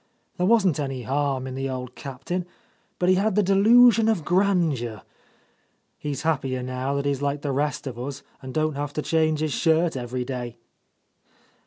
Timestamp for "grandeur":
4.25-5.03